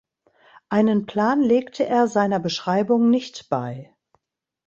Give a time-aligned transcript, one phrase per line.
[0.69, 3.93] Einen Plan legte er seiner Beschreibung nicht bei.